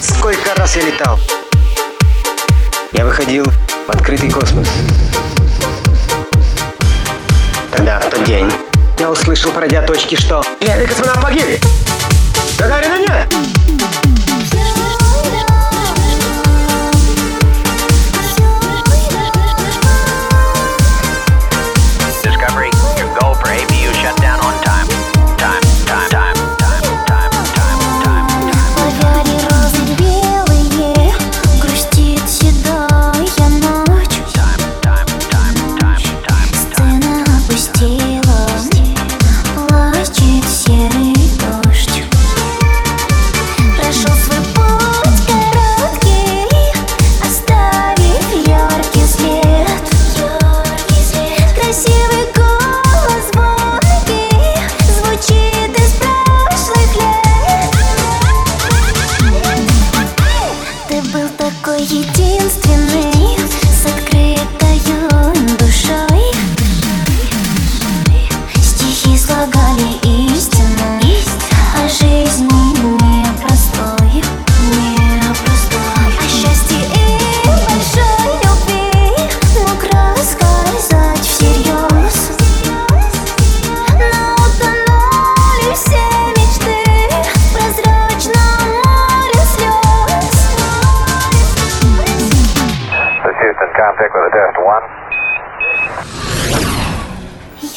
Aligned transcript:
Сколько 0.00 0.54
раз 0.54 0.76
я 0.76 0.82
летал? 0.82 1.18
Я 2.92 3.04
выходил 3.04 3.44
в 3.44 3.90
открытый 3.90 4.30
космос. 4.30 4.68
Тогда, 7.72 8.00
в 8.00 8.10
тот 8.10 8.24
день. 8.24 8.69
Я 9.00 9.10
услышал, 9.10 9.50
пройдя 9.50 9.80
точки, 9.80 10.14
что... 10.14 10.42
Левик 10.60 10.90
космонавт 10.90 11.22
погиб! 11.22 11.58
Гагарина 12.58 12.98
нет! 12.98 13.59
Contact 93.80 94.12
with 94.12 94.24
the 94.26 94.32
test 94.36 94.56
one. 94.60 94.84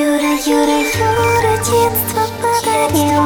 Юра, 0.00 0.32
Юра, 0.48 0.80
Юра, 0.96 1.54
детство 1.60 2.24
подарил. 2.40 3.22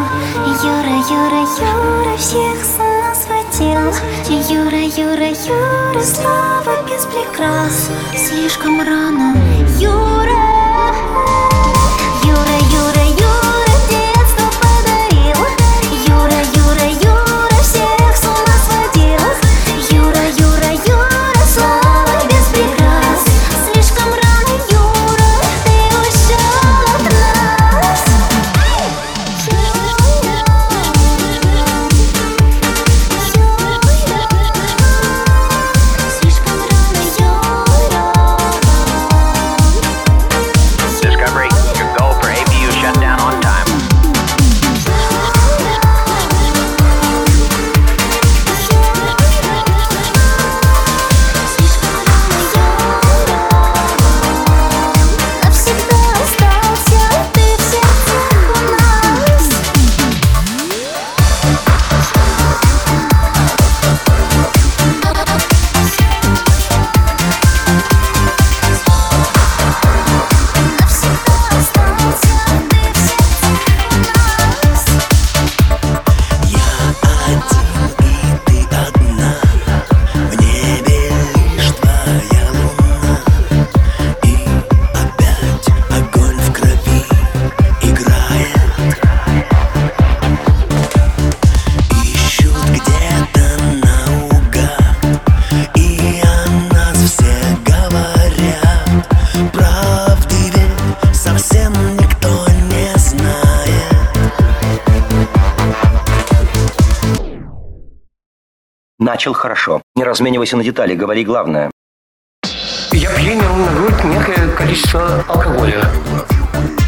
Юра, 0.58 0.96
Юра, 1.06 1.42
Юра, 1.62 2.16
всех 2.16 2.56
захватил 2.64 3.94
Юра, 4.48 4.82
Юра, 4.96 5.28
Юра, 5.28 6.00
слава 6.00 6.82
без 6.88 7.06
прикрас 7.06 7.92
Слишком 8.16 8.80
рано. 8.80 9.36
Юра 9.78 10.23
Начал 109.04 109.34
хорошо. 109.34 109.82
Не 109.96 110.02
разменивайся 110.02 110.56
на 110.56 110.64
детали, 110.64 110.94
говори 110.94 111.24
главное. 111.24 111.70
Я 112.90 113.10
принял 113.10 113.54
на 113.54 113.70
грудь 113.74 114.02
некое 114.04 114.48
количество 114.56 115.22
алкоголя, 115.28 115.84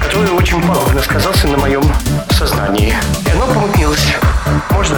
который 0.01 0.31
очень 0.31 0.63
пагубно 0.63 1.03
сказался 1.03 1.47
на 1.49 1.59
моем 1.59 1.83
сознании. 2.31 2.95
И 3.27 3.31
оно 3.31 3.47
помутнилось. 3.53 4.15
Можно, 4.71 4.97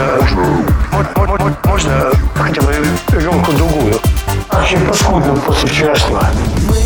можно, 1.17 1.57
можно 1.65 2.13
хотя 2.37 2.63
бы 2.63 2.73
рюмку 3.11 3.53
другую. 3.53 3.95
Очень 4.53 4.87
паскудно 4.87 5.35
после 5.37 5.69
вчерашнего. 5.69 6.25
Мы 6.69 6.78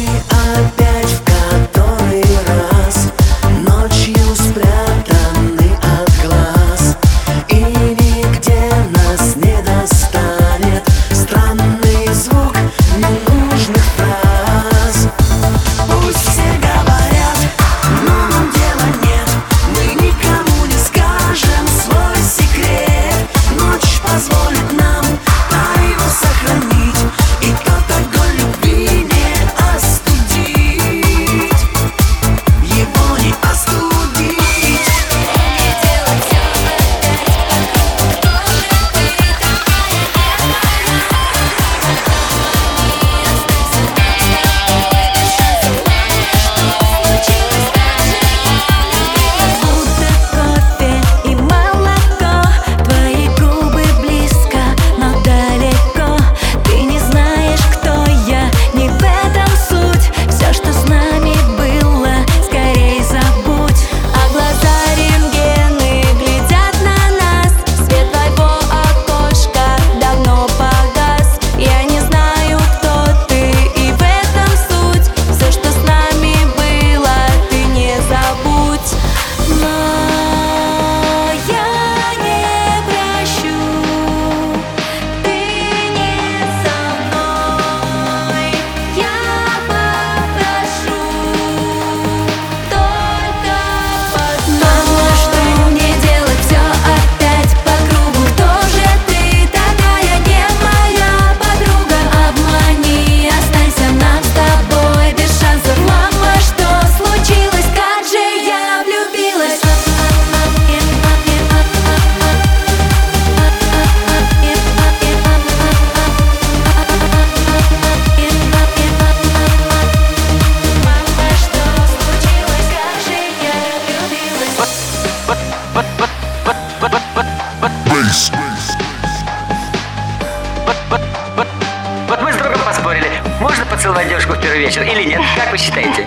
девушку 134.73 134.81
в 134.81 134.81
первый 134.81 134.81
вечер 134.81 134.83
или 134.83 135.05
нет? 135.09 135.21
Как 135.37 135.51
вы 135.51 135.59
считаете? 135.59 136.07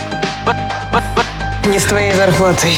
Не 1.68 1.80
с 1.80 1.84
твоей 1.86 2.12
зарплатой. 2.14 2.78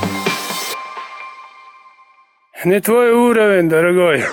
Не 2.66 2.80
твой 2.80 3.12
уровень, 3.12 3.70
дорогой. 3.70 4.26